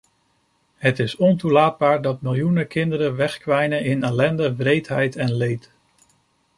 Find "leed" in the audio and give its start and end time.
5.33-5.71